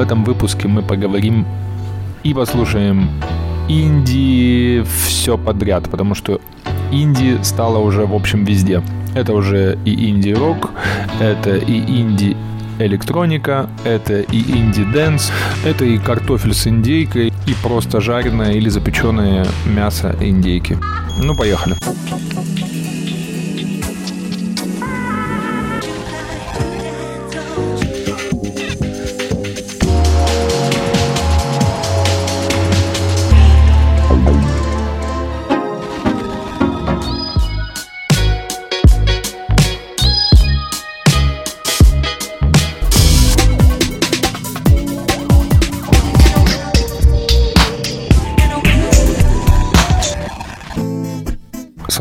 [0.00, 1.44] в этом выпуске мы поговорим
[2.22, 3.10] и послушаем
[3.68, 6.40] инди все подряд, потому что
[6.90, 8.82] инди стало уже в общем везде.
[9.14, 10.70] Это уже и инди-рок,
[11.20, 12.34] это и инди
[12.78, 15.30] электроника, это и инди-дэнс,
[15.66, 20.78] это и картофель с индейкой, и просто жареное или запеченное мясо индейки.
[21.18, 21.76] Ну, поехали.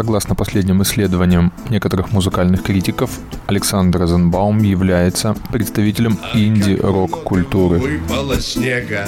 [0.10, 3.12] Согласно последним исследованиям некоторых музыкальных критиков,
[3.46, 7.78] Александр Розенбаум является представителем инди-рок культуры.
[7.78, 9.08] Выпало снега,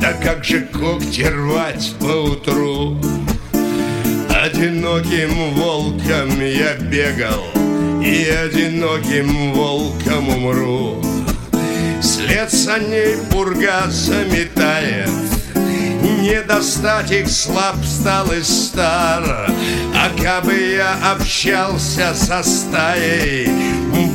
[0.00, 2.96] да как же когти рвать по утру?
[4.28, 7.44] Одиноким волком я бегал,
[8.02, 11.00] и одиноким волком умру.
[12.02, 15.08] След саней пурга заметает,
[16.22, 19.50] не достать их слаб стал и стар.
[19.94, 23.48] А кабы я общался со стаей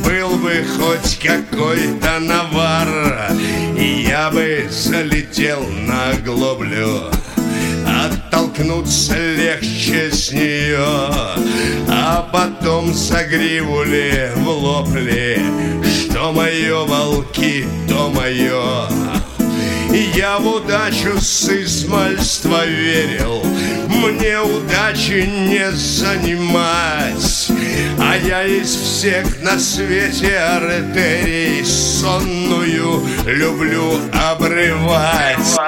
[0.02, 3.30] Был бы хоть какой-то навар.
[3.76, 7.10] И я бы залетел на глоблю
[7.86, 11.10] Оттолкнуться легче с нее
[11.88, 15.40] А потом согривули в лоб ли
[15.84, 19.17] Что мое волки, то мое
[19.94, 23.42] я в удачу с измальства верил
[23.88, 27.50] Мне удачи не занимать
[27.98, 35.58] А я из всех на свете артерий Сонную люблю обрывать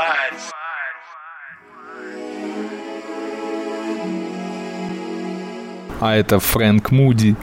[6.01, 7.37] А это Фрэнк Муди.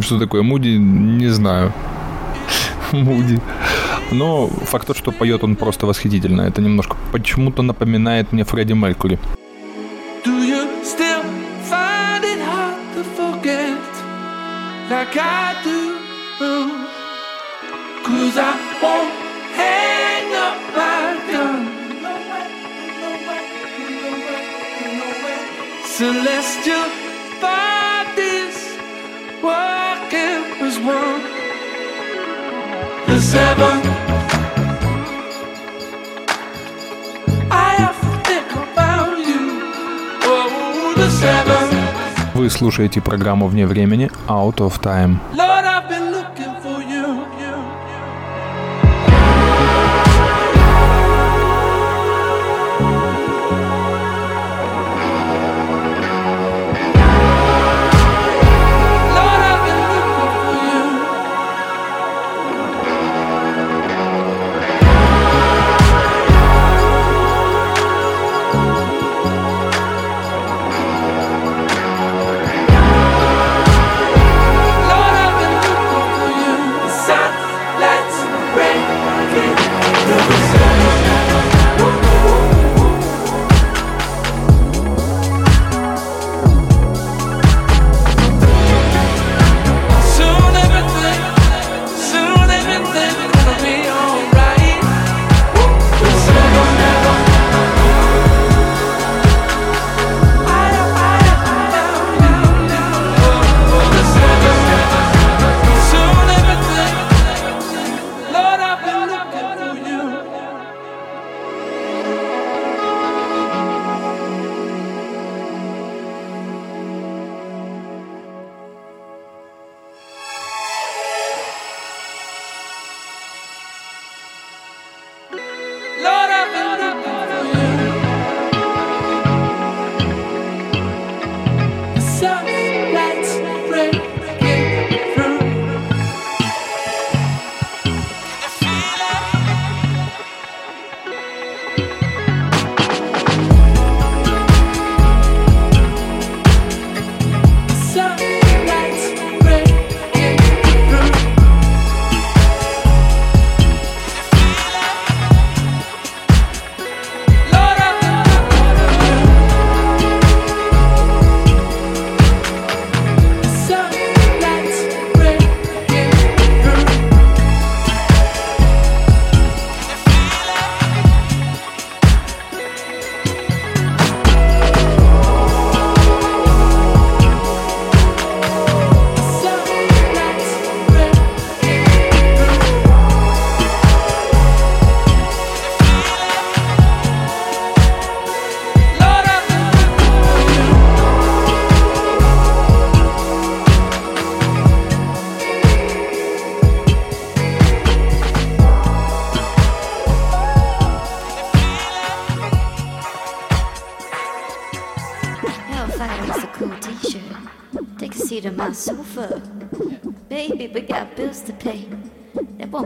[0.00, 1.72] Что такое Муди, не знаю.
[2.92, 3.40] Муди.
[4.12, 6.42] Но факт тот, что поет он просто восхитительно.
[6.42, 8.72] Это немножко почему-то напоминает мне Фредди
[20.76, 21.66] my gun.
[25.96, 26.84] Celestial
[27.40, 28.58] bodies
[29.42, 31.22] working as one.
[33.06, 33.95] The seven.
[42.46, 45.16] Вы слушаете программу «Вне времени» Out of Time.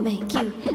[0.00, 0.69] make you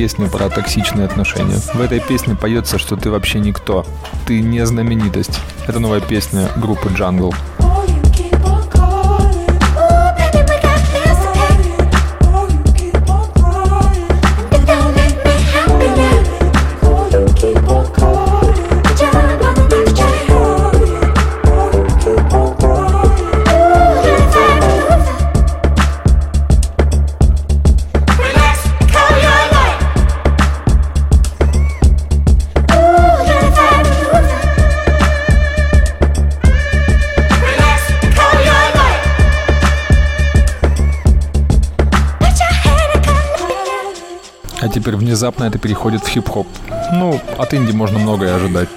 [0.00, 1.58] песню про токсичные отношения.
[1.74, 3.84] В этой песне поется, что ты вообще никто.
[4.26, 5.38] Ты не знаменитость.
[5.66, 7.34] Это новая песня группы Джангл.
[44.70, 46.46] теперь внезапно это переходит в хип-хоп.
[46.92, 48.68] Ну, от инди можно многое ожидать.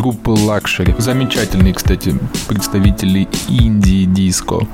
[0.00, 0.98] группы Luxury.
[0.98, 2.14] Замечательные, кстати,
[2.48, 4.66] представители Индии диско.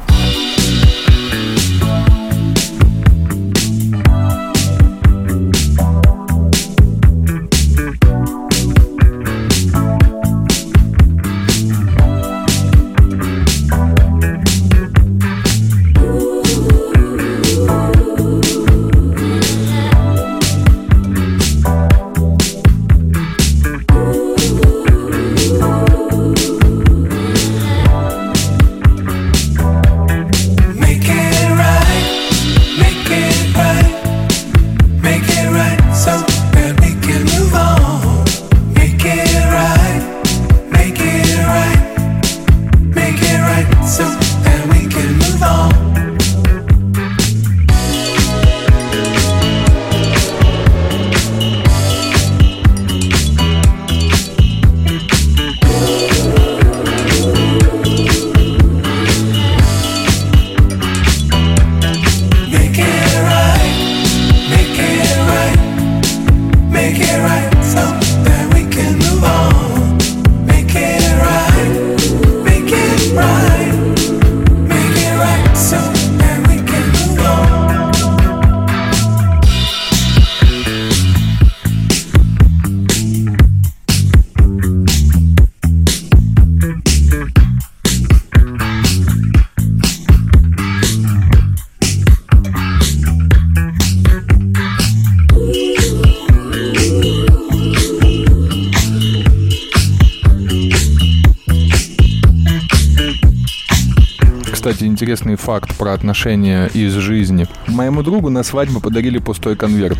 [105.06, 107.46] интересный факт про отношения из жизни.
[107.68, 109.96] Моему другу на свадьбу подарили пустой конверт.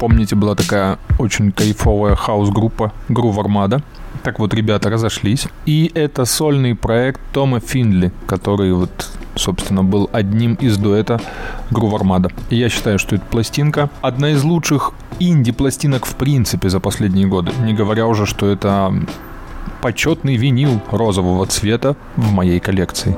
[0.00, 3.82] помните, была такая очень кайфовая хаус группа Грув Армада.
[4.24, 5.46] Так вот, ребята разошлись.
[5.66, 8.90] И это сольный проект Тома Финли, который вот
[9.36, 11.20] собственно, был одним из дуэта
[11.70, 12.30] Грув Армада.
[12.50, 17.52] я считаю, что эта пластинка одна из лучших инди-пластинок в принципе за последние годы.
[17.62, 18.92] Не говоря уже, что это
[19.80, 23.16] почетный винил розового цвета в моей коллекции.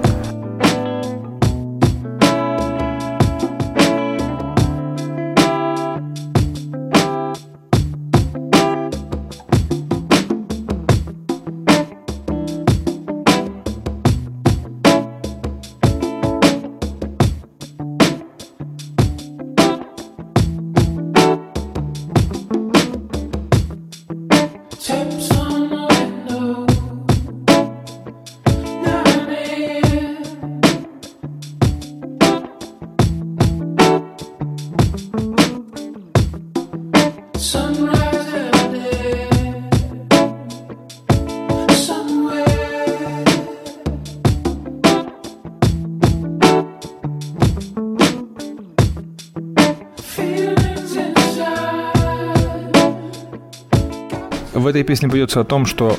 [54.83, 55.97] этой песне поется о том, что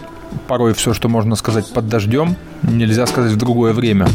[0.48, 4.08] порой все, что можно сказать под дождем, нельзя сказать в другое время.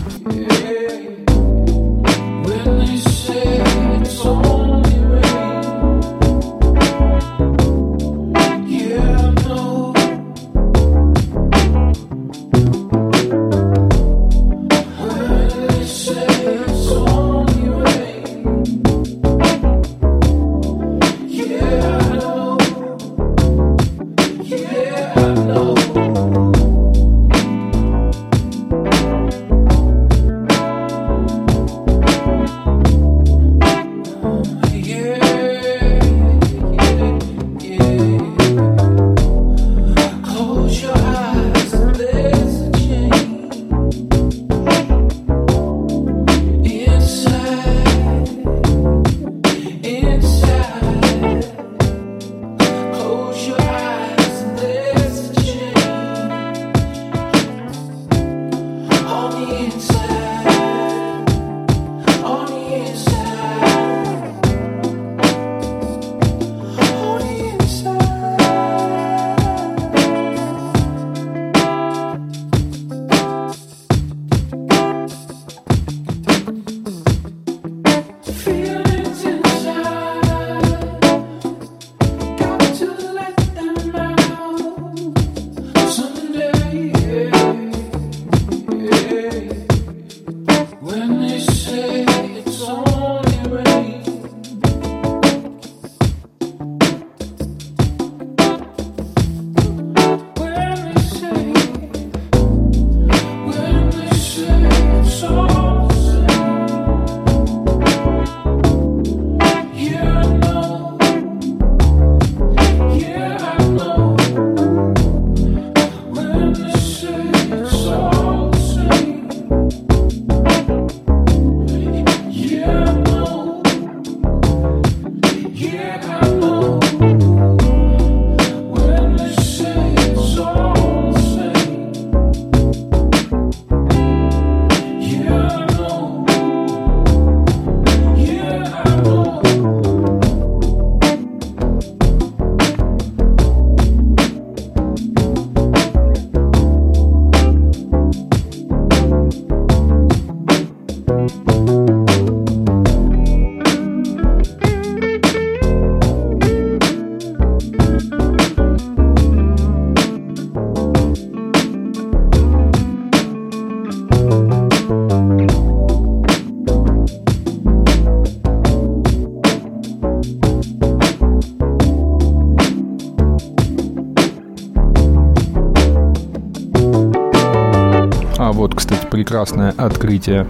[179.19, 180.47] Прекрасное открытие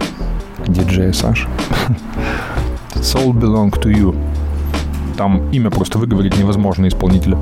[0.67, 1.47] диджея Саш.
[2.97, 4.15] Soul Belong to You.
[5.17, 7.35] Там имя просто выговорить невозможно исполнителя.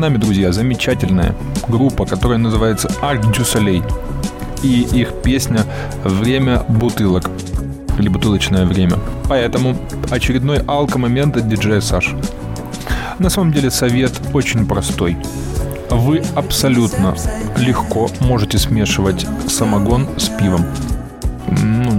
[0.00, 1.34] Нами, друзья, замечательная
[1.68, 3.84] группа, которая называется Arc du Soleil.
[4.62, 5.60] И их песня
[6.04, 7.30] «Время бутылок»
[7.98, 8.98] или «Бутылочное время».
[9.28, 9.76] Поэтому
[10.10, 12.14] очередной алко-момент от диджея Саш.
[13.18, 15.18] На самом деле совет очень простой.
[15.90, 17.14] Вы абсолютно
[17.58, 20.64] легко можете смешивать самогон с пивом.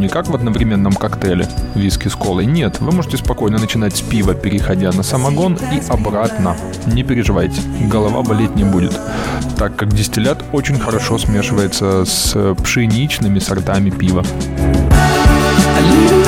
[0.01, 2.47] Не как в одновременном коктейле виски с колой.
[2.47, 6.57] Нет, вы можете спокойно начинать с пива, переходя на самогон и обратно.
[6.87, 8.99] Не переживайте, голова болеть не будет.
[9.57, 14.23] Так как дистиллят очень хорошо смешивается с пшеничными сортами пива.
[15.77, 16.20] I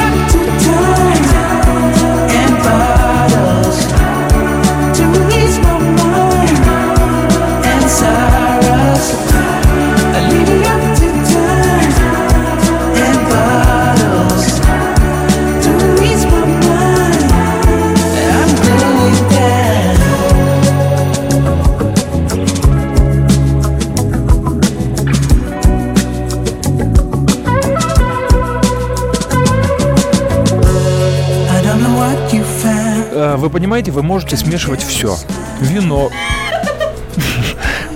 [33.54, 35.16] понимаете, вы можете смешивать все.
[35.62, 36.10] Вино.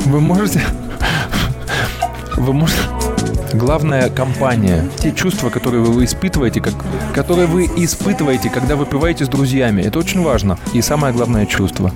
[0.05, 0.61] Вы можете...
[2.37, 2.79] Вы можете...
[3.53, 4.87] Главная компания.
[4.99, 6.73] Те чувства, которые вы испытываете, как,
[7.13, 9.81] которые вы испытываете, когда вы пиваете с друзьями.
[9.81, 10.59] Это очень важно.
[10.73, 11.91] И самое главное чувство.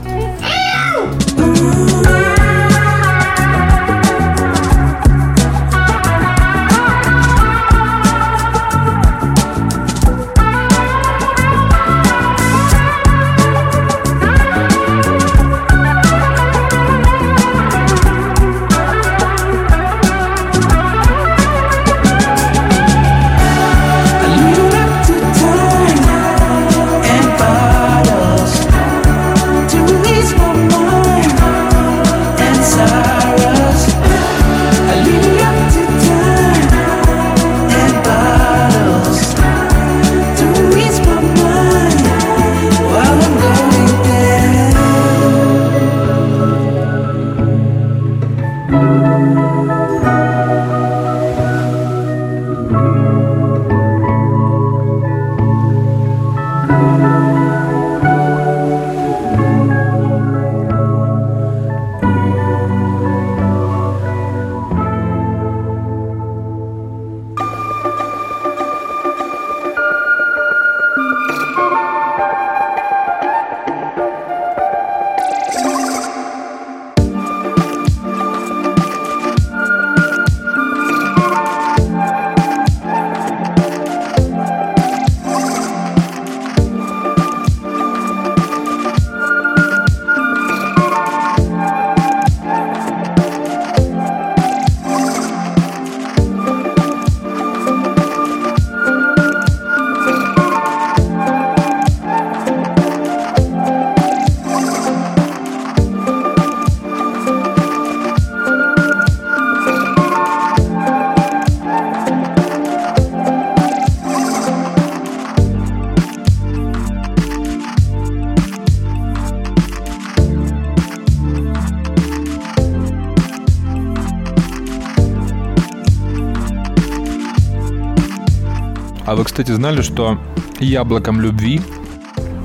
[129.41, 130.19] Кстати, знали, что
[130.59, 131.61] яблоком любви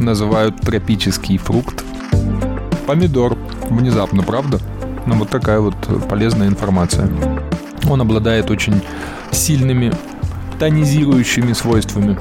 [0.01, 1.85] называют тропический фрукт?
[2.87, 3.37] Помидор.
[3.69, 4.61] Внезапно, правда?
[5.05, 5.75] Ну, вот такая вот
[6.09, 7.11] полезная информация.
[7.91, 8.81] Он обладает очень
[9.31, 9.93] сильными
[10.59, 12.17] тонизирующими свойствами.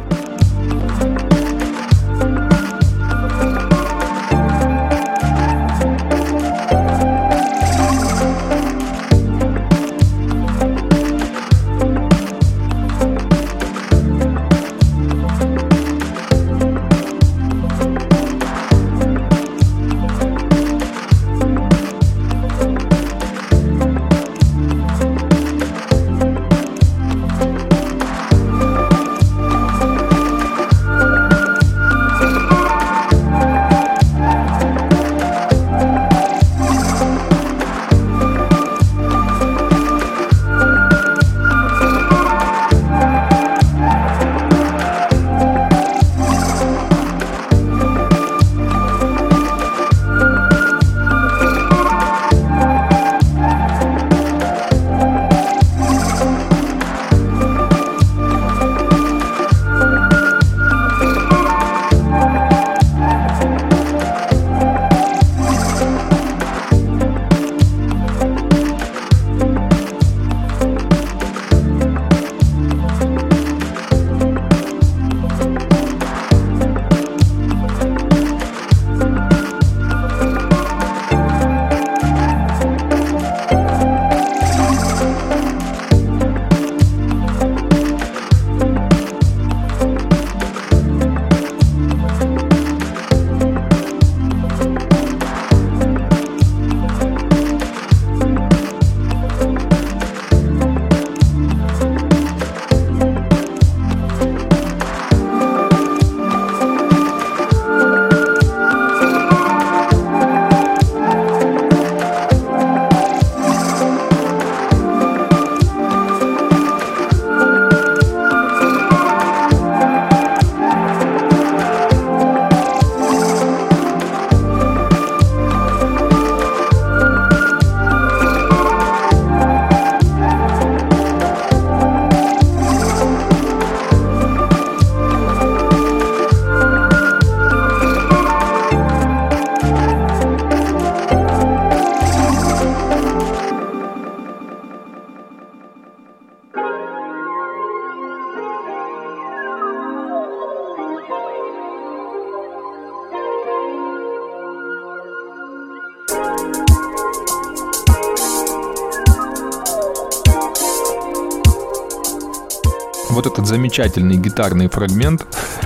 [163.56, 165.26] Замечательный гитарный фрагмент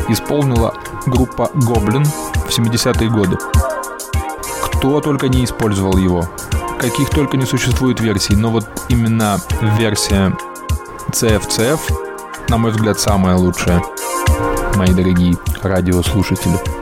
[0.10, 0.76] исполнила
[1.08, 3.36] группа Goblin в 70-е годы.
[4.62, 6.30] Кто только не использовал его,
[6.80, 9.42] каких только не существует версий, но вот именно
[9.80, 10.38] версия
[11.14, 11.80] CFCF,
[12.50, 13.82] на мой взгляд, самая лучшая,
[14.76, 16.79] мои дорогие радиослушатели.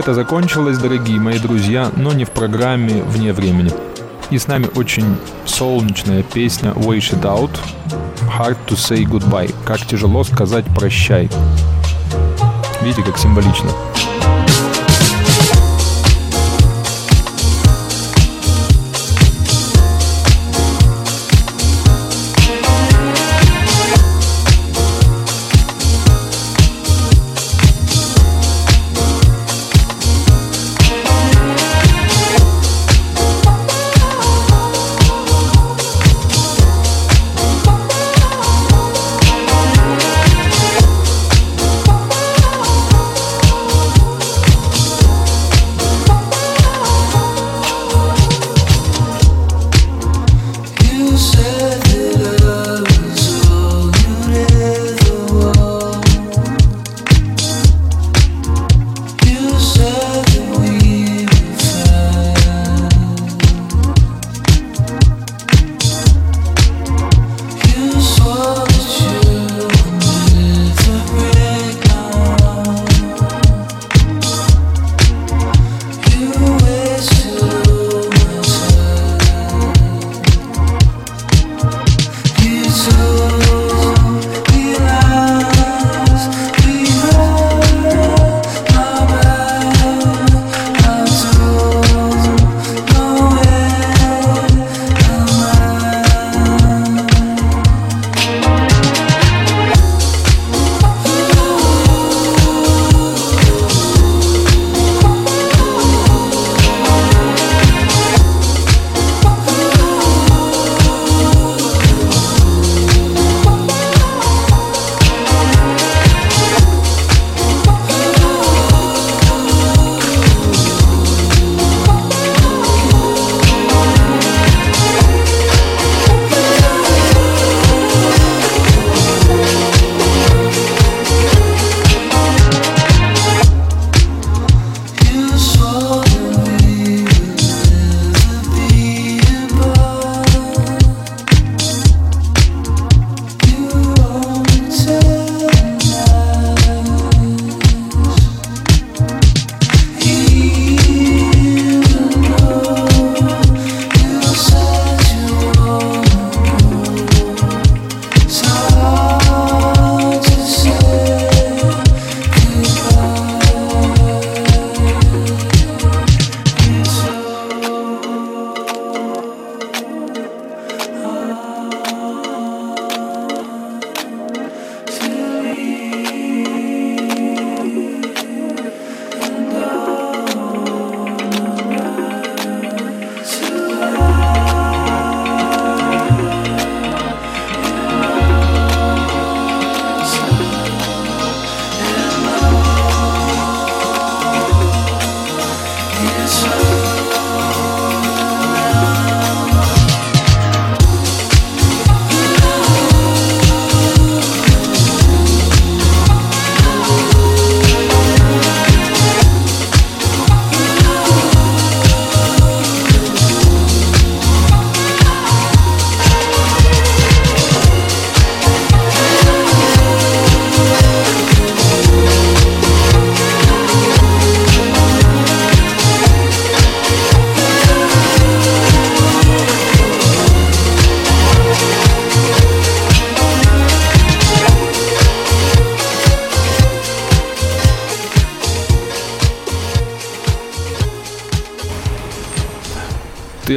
[0.00, 3.70] Лето закончилось, дорогие мои друзья, но не в программе «Вне времени».
[4.30, 7.50] И с нами очень солнечная песня «Wash It Out»
[8.38, 11.28] «Hard to Say Goodbye» «Как тяжело сказать прощай».
[12.80, 13.68] Видите, как символично.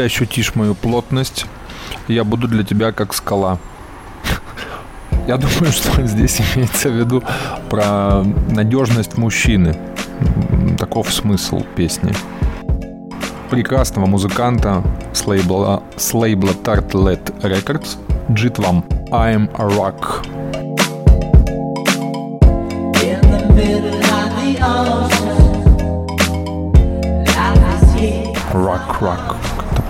[0.04, 1.46] Ты ощутишь мою плотность,
[2.10, 3.58] я буду для тебя как скала.
[5.28, 7.24] Я думаю, что здесь имеется в виду
[7.70, 9.78] про надежность мужчины.
[10.78, 12.14] Таков смысл песни.
[13.50, 14.84] Прекрасного музыканта
[15.14, 17.98] с лейбла, с лейбла Tartlet Records
[18.30, 20.33] джит вам I'm a Rock.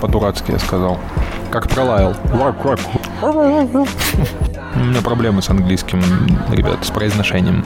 [0.04, 0.99] По-дурацки я сказал.
[1.49, 2.14] Как пролаял.
[4.76, 6.01] У меня проблемы с английским,
[6.49, 7.64] ребят, с произношением.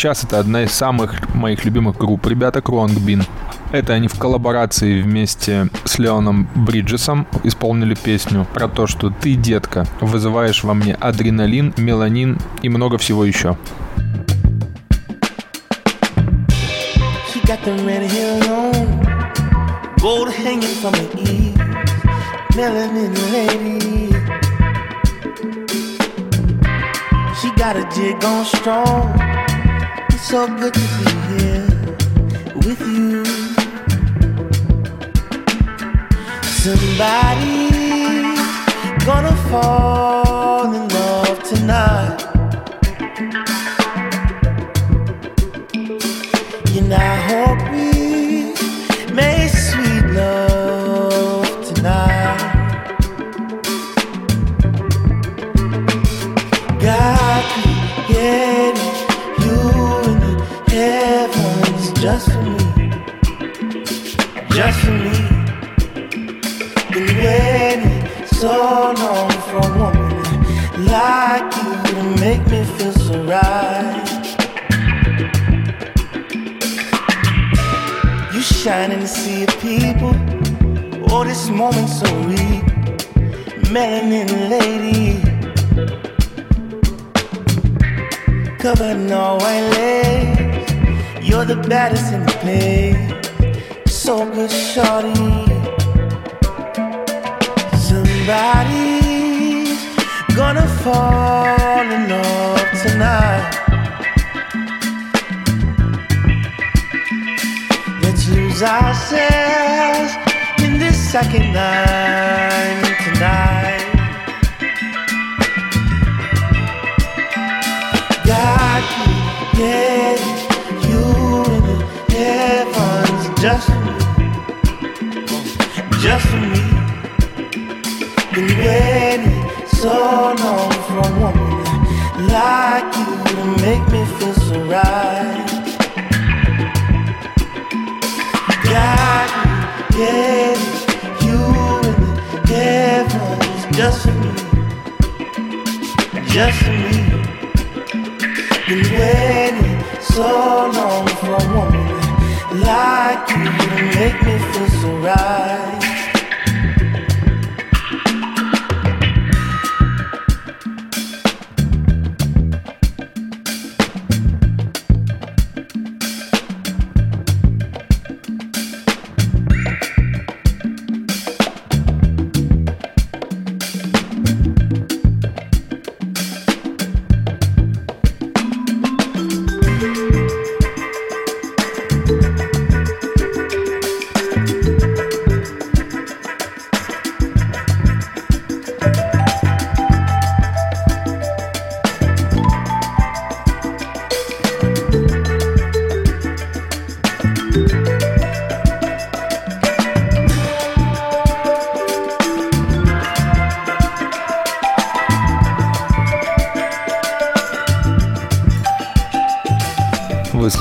[0.00, 2.26] сейчас это одна из самых моих любимых групп.
[2.26, 3.22] Ребята Кронгбин.
[3.70, 9.86] Это они в коллаборации вместе с Леоном Бриджесом исполнили песню про то, что ты, детка,
[10.00, 13.58] вызываешь во мне адреналин, меланин и много всего еще.
[27.42, 29.29] She got a jig on strong.
[30.30, 31.66] so good to be here
[32.62, 33.24] with you.
[36.62, 37.68] Somebody
[39.04, 42.19] gonna fall in love tonight.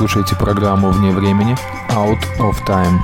[0.10, 1.56] слушаете программу «Вне времени»
[1.90, 3.00] Out of Time.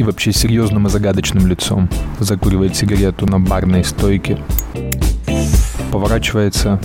[0.00, 1.90] и вообще серьезным и загадочным лицом.
[2.18, 4.38] Закуривает сигарету на барной стойке.
[5.92, 6.80] Поворачивается,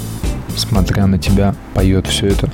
[0.57, 2.51] смотря на тебя, поет все это.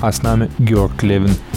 [0.00, 1.30] А с нами Георг Левин–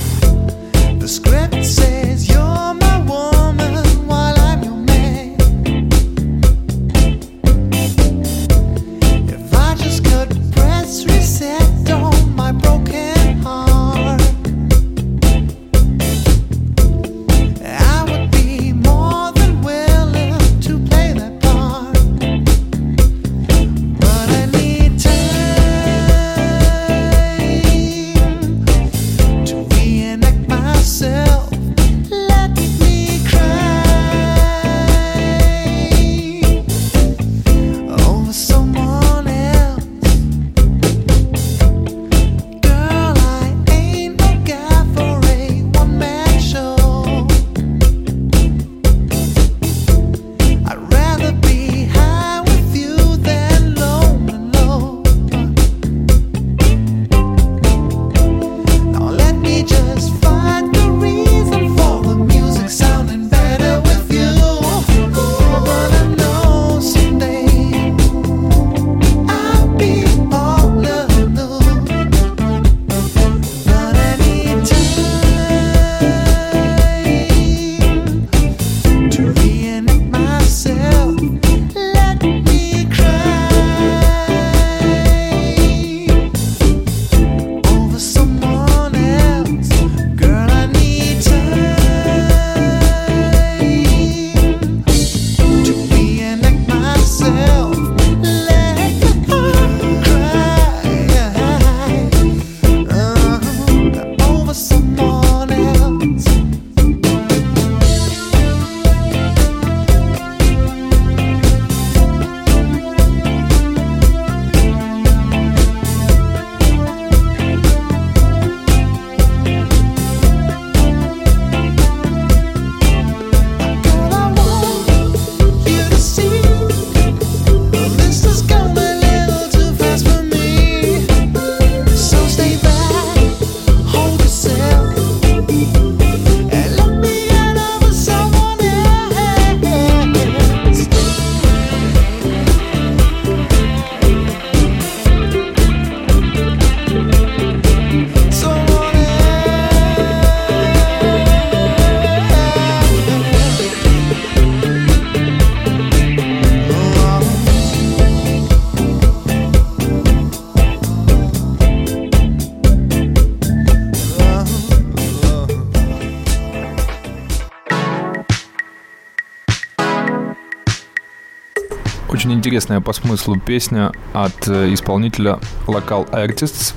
[172.41, 175.37] интересная по смыслу песня от э, исполнителя
[175.67, 176.73] Local Artists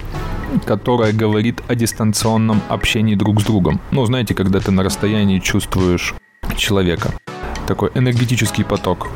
[0.66, 3.80] которая говорит о дистанционном общении друг с другом.
[3.90, 6.14] Ну, знаете, когда ты на расстоянии чувствуешь
[6.56, 7.12] человека.
[7.66, 9.08] Такой энергетический поток.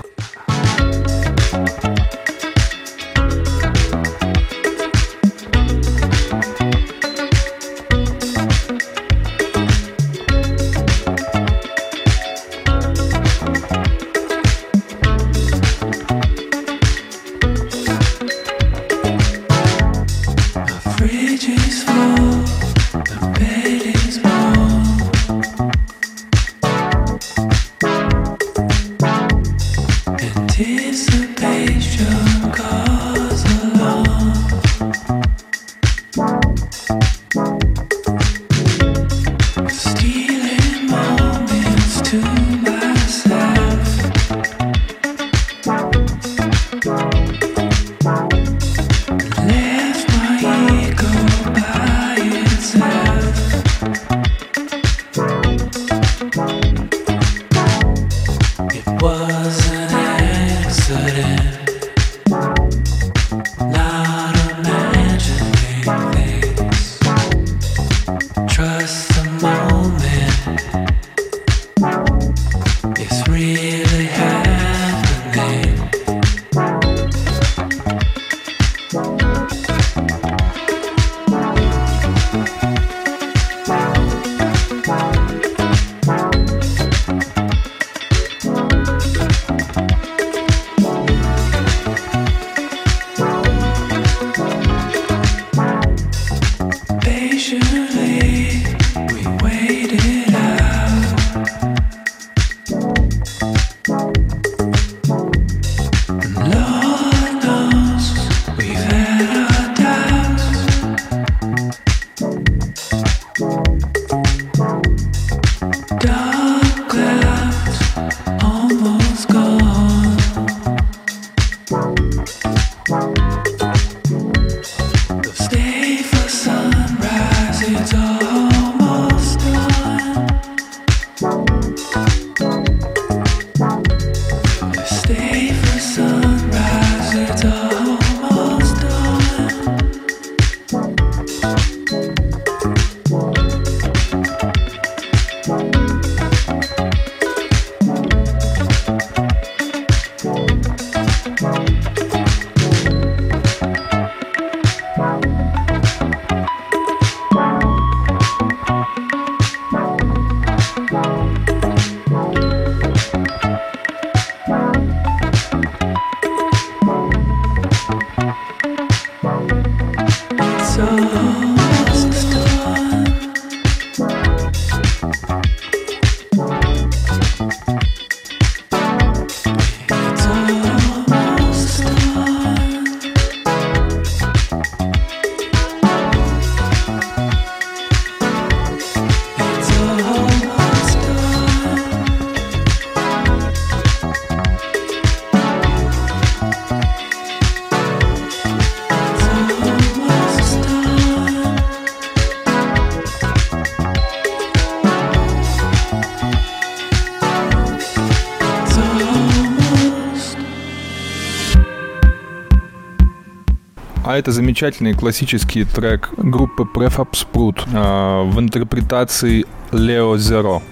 [214.19, 220.63] Это замечательный классический трек группы Prefab Sprout э, в интерпретации Leo Zero.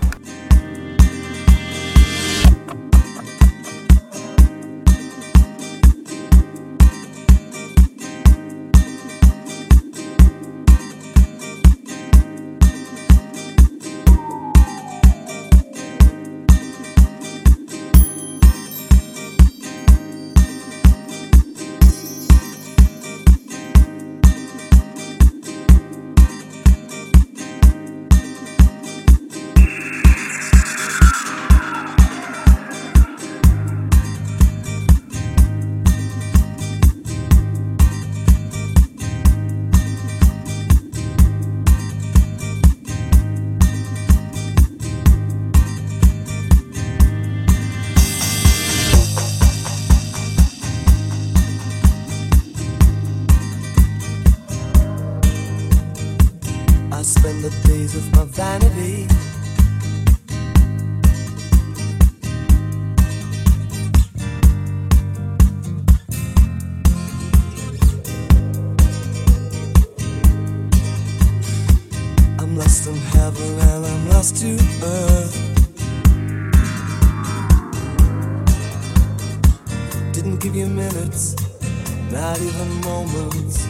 [82.84, 83.66] Moments.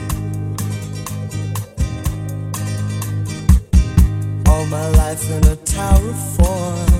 [4.48, 6.95] all my life in a tower of form.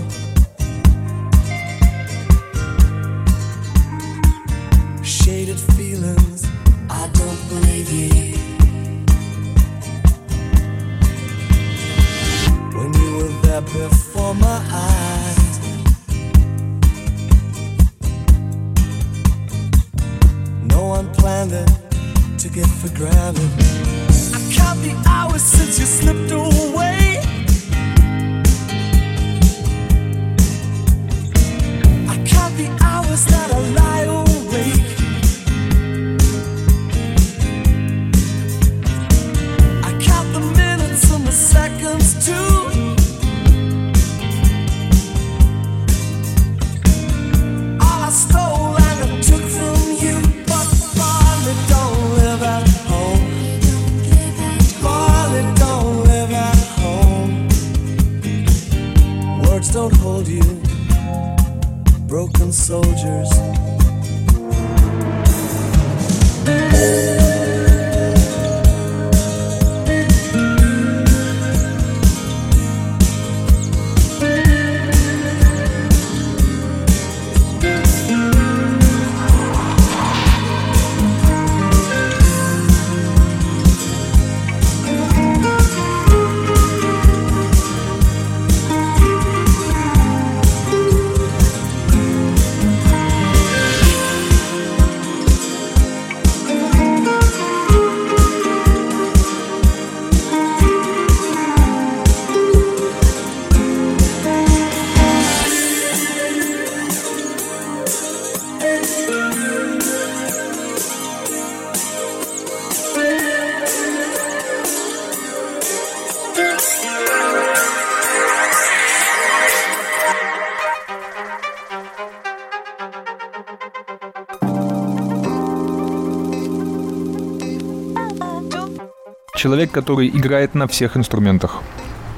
[129.46, 131.62] Человек, который играет на всех инструментах,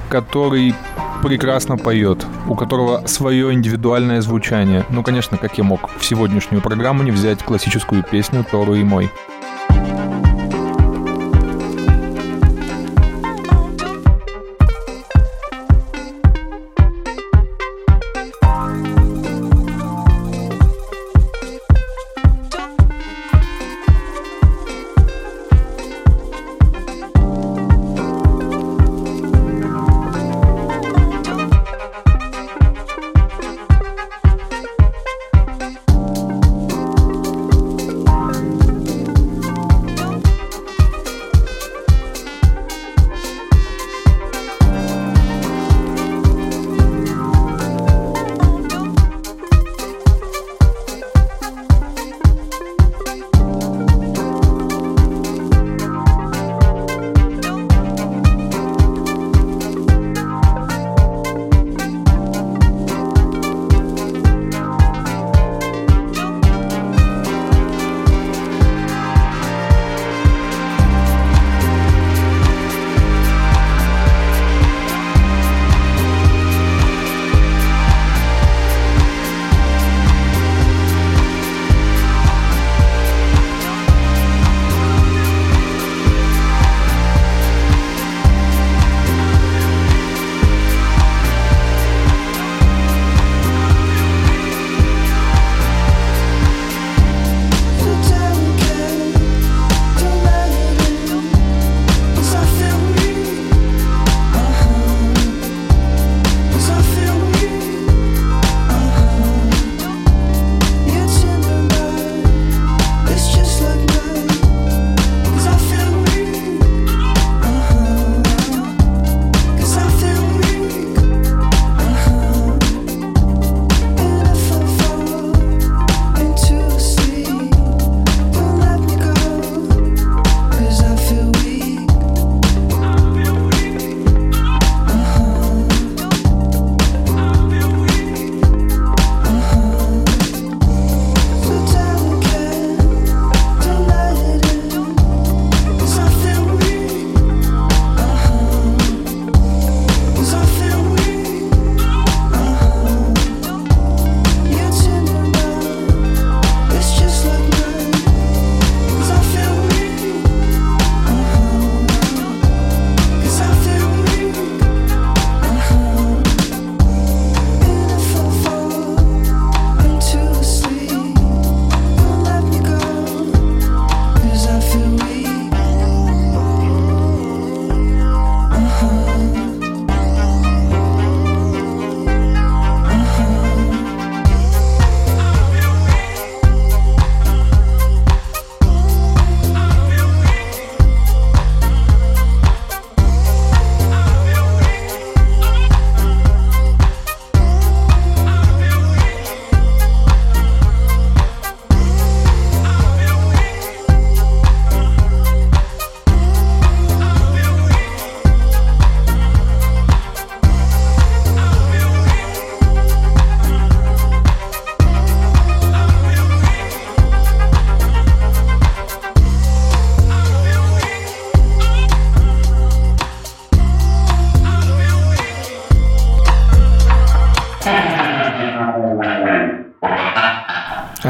[0.08, 0.74] который
[1.22, 4.86] прекрасно поет, у которого свое индивидуальное звучание.
[4.88, 9.10] Ну, конечно, как я мог в сегодняшнюю программу не взять классическую песню «Тору и мой».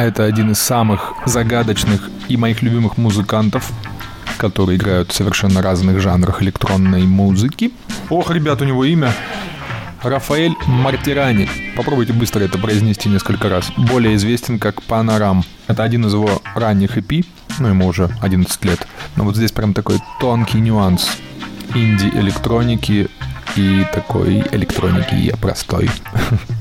[0.09, 3.71] Это один из самых загадочных и моих любимых музыкантов,
[4.39, 7.73] которые играют в совершенно разных жанрах электронной музыки.
[8.09, 9.13] Ох, ребят, у него имя
[10.03, 11.49] Рафаэль Мартирани.
[11.77, 13.71] Попробуйте быстро это произнести несколько раз.
[13.77, 15.45] Более известен как Панорам.
[15.67, 17.27] Это один из его ранних EP,
[17.59, 18.87] ну ему уже 11 лет.
[19.17, 21.19] Но вот здесь прям такой тонкий нюанс
[21.75, 23.11] инди-электроники
[23.57, 25.91] и такой электроники я простой.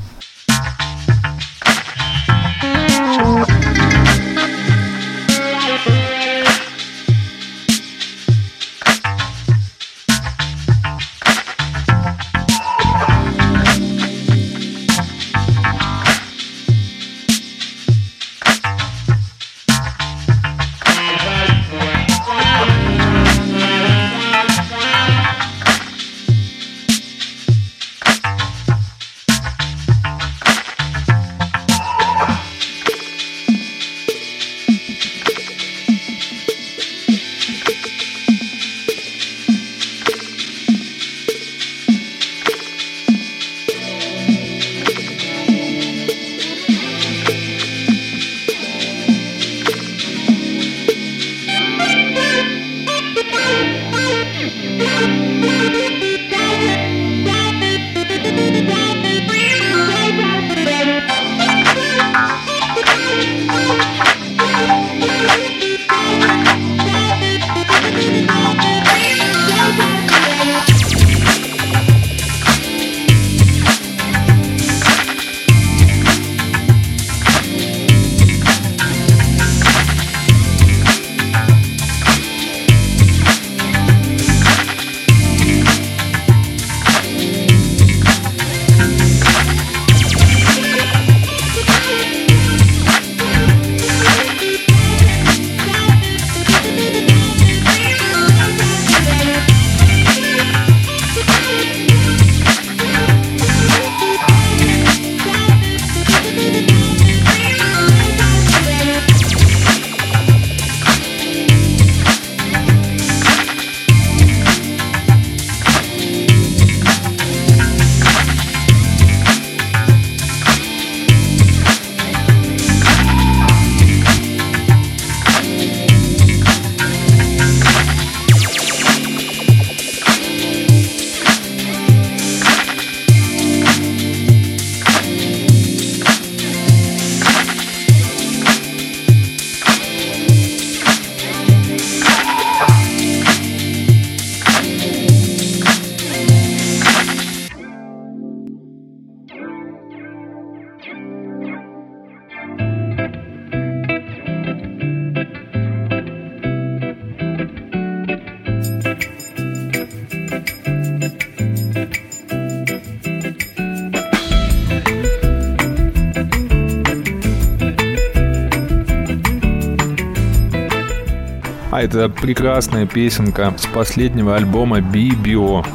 [171.88, 175.66] это прекрасная песенка с последнего альбома BBO,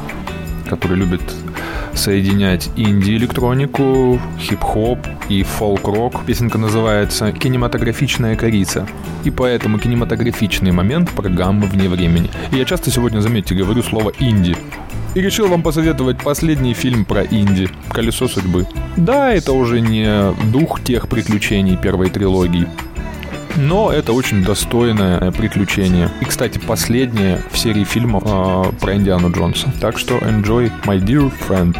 [0.69, 1.21] который любит
[1.95, 4.99] соединять инди-электронику, хип-хоп
[5.29, 6.23] и фолк-рок.
[6.25, 8.87] Песенка называется «Кинематографичная корица».
[9.23, 12.29] И поэтому кинематографичный момент программы «Вне времени».
[12.51, 14.55] И я часто сегодня, заметьте, говорю слово «инди».
[15.15, 18.67] И решил вам посоветовать последний фильм про инди «Колесо судьбы».
[18.97, 22.67] Да, это уже не дух тех приключений первой трилогии,
[23.55, 26.09] но это очень достойное приключение.
[26.21, 29.71] И, кстати, последнее в серии фильмов э, про Индиану Джонса.
[29.79, 31.77] Так что enjoy, my dear friend.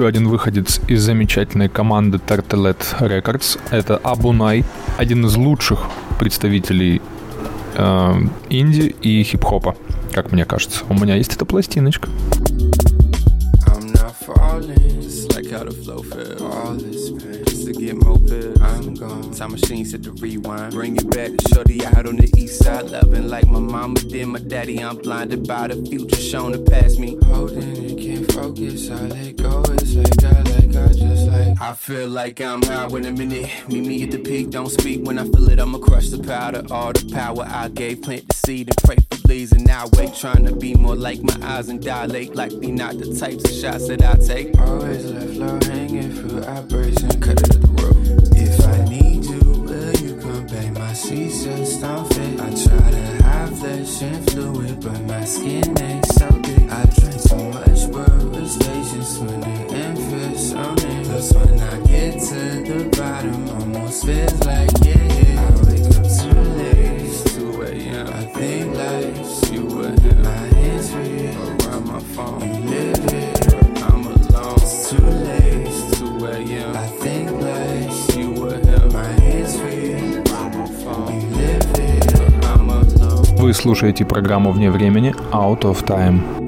[0.00, 3.60] Еще один выходец из замечательной команды Tartelet Records.
[3.70, 4.64] Это Абунай,
[4.96, 5.78] один из лучших
[6.18, 7.02] представителей
[7.74, 8.12] э,
[8.48, 9.76] инди и хип-хопа,
[10.12, 10.84] как мне кажется.
[10.88, 12.08] У меня есть эта пластиночка.
[15.50, 16.46] How the flow feel.
[16.46, 17.44] All this pain.
[17.44, 18.56] Just to get more pills.
[18.60, 19.32] I'm gone.
[19.32, 20.72] Time machine set to rewind.
[20.72, 22.88] Bring it back to shorty out on the east side.
[22.88, 24.78] Loving like my mama did my daddy.
[24.78, 27.18] I'm blinded by the future shown to pass me.
[27.24, 28.90] Holding it, can't focus.
[28.90, 29.64] I let go.
[31.62, 33.50] I feel like I'm high in a minute.
[33.68, 34.48] Meet me at the peak.
[34.48, 35.60] Don't speak when I feel it.
[35.60, 36.64] I'ma crush the powder.
[36.70, 38.00] All the power I gave.
[38.00, 39.52] Plant the seed and pray for leaves.
[39.52, 40.14] And now wait.
[40.14, 42.34] Trying to be more like my eyes and dilate.
[42.34, 44.58] Like me, not the types of shots that I take.
[44.58, 46.10] Always left low hanging
[46.68, 48.36] brace and cut it the road.
[48.36, 50.72] If I need you, will you come back?
[50.72, 52.40] My seats just don't fit.
[52.40, 56.70] I try to have flesh and fluid, but my skin ain't so thick.
[56.72, 60.99] I drink too much world stations when the infants on it.
[61.20, 65.36] Plus when I get to the bottom, almost feels like yeah.
[65.36, 68.06] I wake up too late, it's 2 a.m.
[68.08, 70.22] I think life's you with him.
[70.22, 72.40] My hands free around my phone.
[72.72, 74.54] It, but I'm alone.
[74.62, 76.74] It's too late, it's 2 a.m.
[76.74, 78.92] I think life's you with him.
[78.94, 79.92] My hands free
[80.24, 81.20] around my phone.
[81.36, 83.36] It, I'm alone.
[83.36, 86.39] Вы слушаете программу «Вне времени» Out of Time.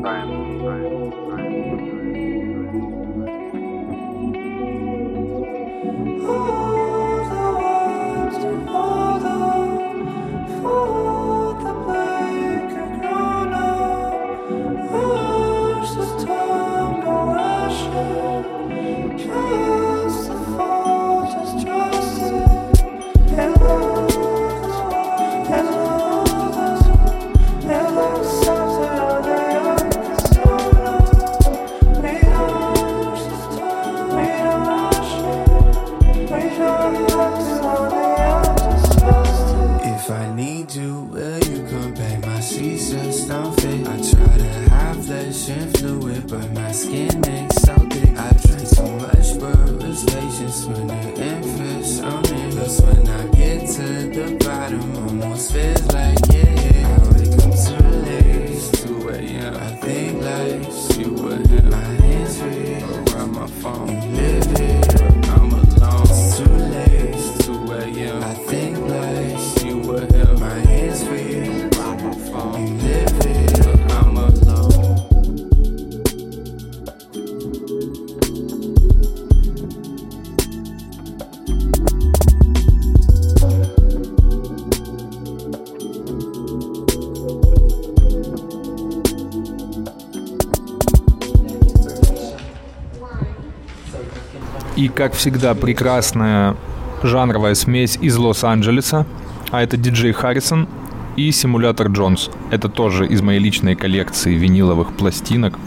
[95.03, 96.55] Как всегда, прекрасная
[97.03, 99.05] жанровая смесь из Лос-Анджелеса.
[99.51, 100.69] А это диджей Харрисон
[101.17, 102.31] и симулятор Джонс.
[102.53, 105.59] Это тоже из моей личной коллекции виниловых пластинок.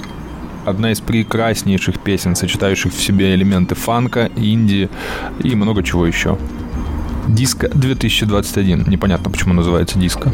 [0.63, 4.89] Одна из прекраснейших песен, сочетающих в себе элементы фанка, инди
[5.43, 6.37] и много чего еще.
[7.27, 8.85] Диско 2021.
[8.87, 10.31] Непонятно, почему называется диско.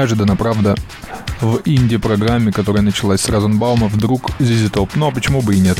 [0.00, 0.76] Неожиданно, правда,
[1.42, 4.88] в инди-программе, которая началась с Розенбаума, вдруг ZZ Top.
[4.94, 5.76] Ну а почему бы и нет?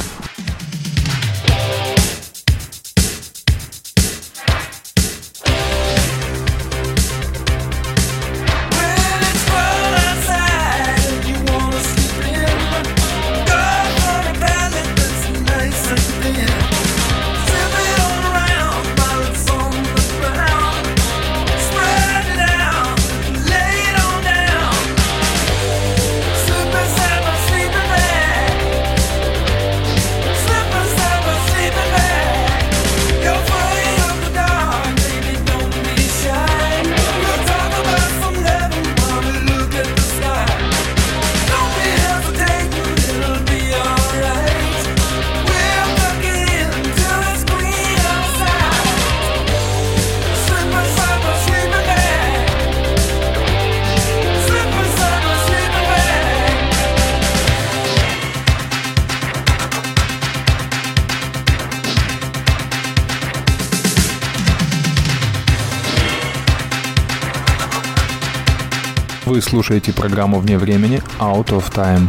[69.60, 72.08] Слушаете программу «Вне времени» Out of Time.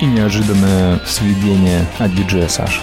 [0.00, 2.80] И неожиданное сведение от диджея Саши.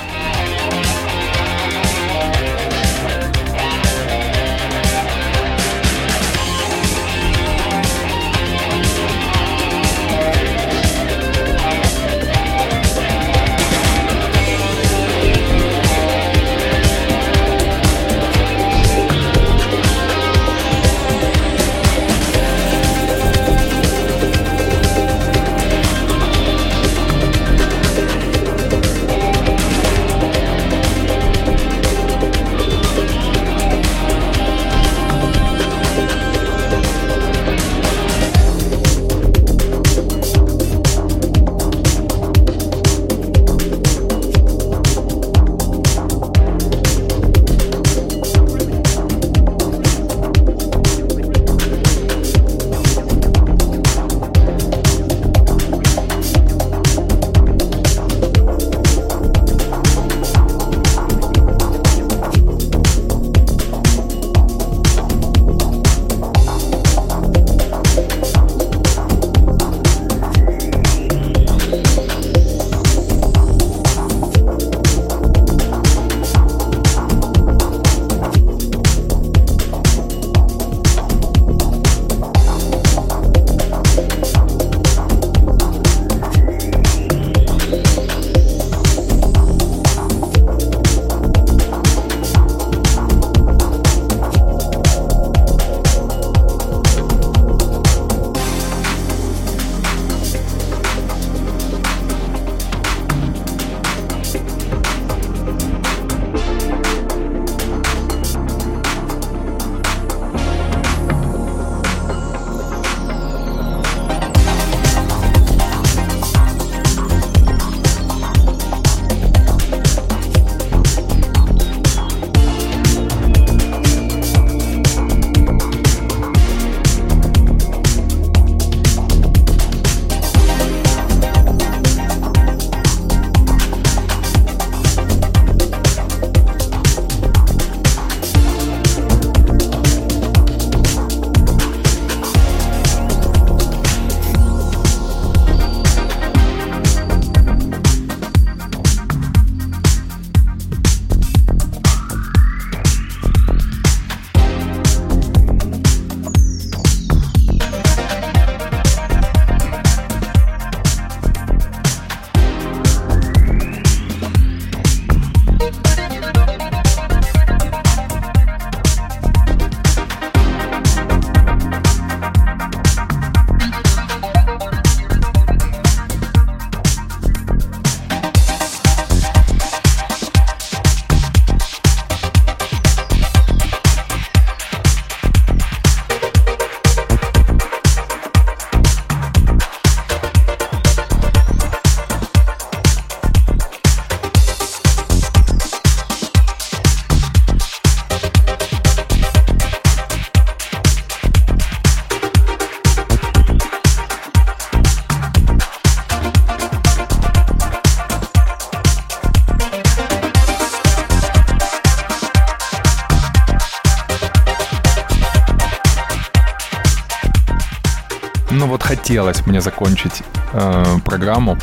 [219.18, 220.22] Хотелось мне закончить
[220.54, 221.58] э, программу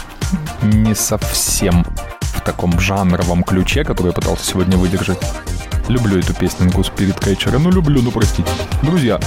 [0.65, 1.87] не совсем
[2.21, 5.21] в таком жанровом ключе, который я пытался сегодня выдержать.
[5.87, 7.61] Люблю эту песню Спирит Кетчера.
[7.61, 8.49] Ну, люблю, ну, простите.
[8.83, 9.21] Друзья,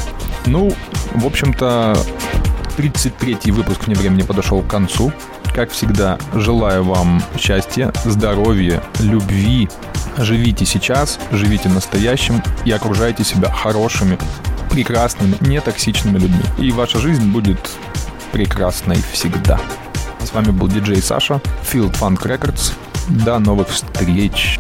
[0.46, 0.74] ну,
[1.14, 1.96] в общем-то,
[2.78, 5.14] 33-й выпуск «Вне времени» подошел к концу.
[5.56, 9.70] Как всегда, желаю вам счастья, здоровья, любви.
[10.18, 14.18] Живите сейчас, живите настоящим и окружайте себя хорошими,
[14.70, 16.44] прекрасными, нетоксичными людьми.
[16.58, 17.58] И ваша жизнь будет
[18.38, 19.60] прекрасной всегда.
[20.24, 22.74] С вами был диджей Саша, Field Funk Records.
[23.26, 24.60] До новых встреч!